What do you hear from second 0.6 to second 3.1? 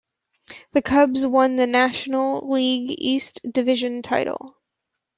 The Cubs won the National League